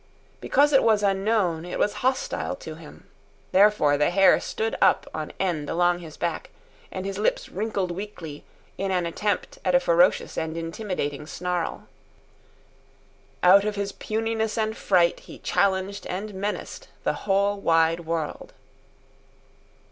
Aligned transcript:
Because 0.39 0.73
it 0.73 0.81
was 0.81 1.03
unknown, 1.03 1.63
it 1.63 1.77
was 1.77 1.93
hostile 2.01 2.55
to 2.55 2.73
him. 2.73 3.07
Therefore 3.51 3.99
the 3.99 4.09
hair 4.09 4.39
stood 4.39 4.75
up 4.81 5.05
on 5.13 5.31
end 5.39 5.69
along 5.69 5.99
his 5.99 6.17
back 6.17 6.49
and 6.91 7.05
his 7.05 7.19
lips 7.19 7.49
wrinkled 7.49 7.91
weakly 7.91 8.43
in 8.79 8.89
an 8.89 9.05
attempt 9.05 9.59
at 9.63 9.75
a 9.75 9.79
ferocious 9.79 10.39
and 10.39 10.57
intimidating 10.57 11.27
snarl. 11.27 11.87
Out 13.43 13.63
of 13.63 13.75
his 13.75 13.91
puniness 13.91 14.57
and 14.57 14.75
fright 14.75 15.19
he 15.19 15.37
challenged 15.37 16.07
and 16.07 16.33
menaced 16.33 16.87
the 17.03 17.13
whole 17.29 17.59
wide 17.61 17.99
world. 17.99 18.53